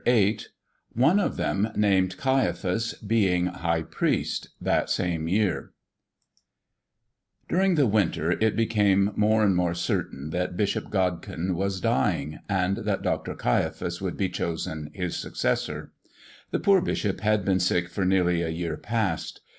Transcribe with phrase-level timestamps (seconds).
[0.03, 0.39] VIII
[0.95, 5.73] ONE OF THEM NAMED CAIAPHAS BEING HIGH PRIEST THAT SAME YEAR
[7.47, 12.77] DURING the winter it became more and more certain that Bishop Godkin was dying, and
[12.77, 13.35] that Dr.
[13.35, 15.91] Caiaphas would be chosen his successor.
[16.49, 19.41] The poor bishop had been sick for nearly a year past.